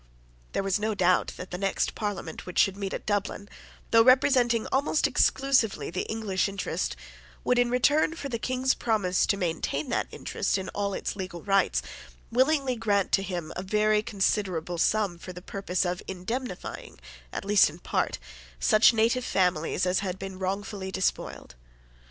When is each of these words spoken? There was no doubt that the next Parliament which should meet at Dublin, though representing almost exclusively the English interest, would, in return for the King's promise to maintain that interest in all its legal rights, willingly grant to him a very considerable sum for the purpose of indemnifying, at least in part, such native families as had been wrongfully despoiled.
There 0.53 0.63
was 0.63 0.79
no 0.79 0.95
doubt 0.95 1.33
that 1.37 1.51
the 1.51 1.59
next 1.59 1.93
Parliament 1.93 2.47
which 2.47 2.57
should 2.57 2.75
meet 2.75 2.91
at 2.95 3.05
Dublin, 3.05 3.47
though 3.91 4.03
representing 4.03 4.65
almost 4.71 5.05
exclusively 5.05 5.91
the 5.91 6.07
English 6.09 6.49
interest, 6.49 6.95
would, 7.43 7.59
in 7.59 7.69
return 7.69 8.15
for 8.15 8.27
the 8.27 8.39
King's 8.39 8.73
promise 8.73 9.27
to 9.27 9.37
maintain 9.37 9.89
that 9.89 10.07
interest 10.09 10.57
in 10.57 10.69
all 10.69 10.95
its 10.95 11.15
legal 11.15 11.43
rights, 11.43 11.83
willingly 12.31 12.75
grant 12.75 13.11
to 13.11 13.21
him 13.21 13.53
a 13.55 13.61
very 13.61 14.01
considerable 14.01 14.79
sum 14.79 15.19
for 15.19 15.33
the 15.33 15.39
purpose 15.39 15.85
of 15.85 16.01
indemnifying, 16.07 16.97
at 17.31 17.45
least 17.45 17.69
in 17.69 17.77
part, 17.77 18.17
such 18.59 18.93
native 18.93 19.23
families 19.23 19.85
as 19.85 19.99
had 19.99 20.17
been 20.17 20.39
wrongfully 20.39 20.89
despoiled. 20.91 21.53